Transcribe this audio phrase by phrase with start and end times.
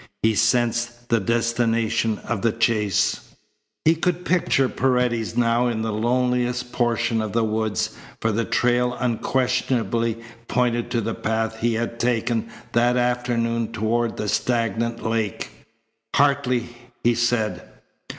[0.23, 3.35] He sensed the destination of the chase.
[3.85, 8.97] He could picture Paredes now in the loneliest portion of the woods, for the trail
[8.99, 10.17] unquestionably
[10.47, 15.51] pointed to the path he had taken that afternoon toward the stagnant lake.
[16.15, 16.69] "Hartley!"
[17.03, 17.61] he said.